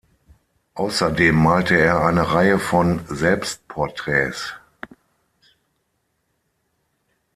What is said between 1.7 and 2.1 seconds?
er